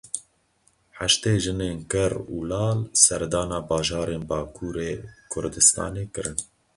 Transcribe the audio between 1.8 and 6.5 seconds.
ker û lal serdana bajarên Bakurê Kurdistanê kirin.